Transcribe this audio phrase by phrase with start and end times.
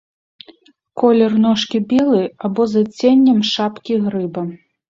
[1.01, 4.41] Колер ножкі белы або з адценнем шапкі грыба.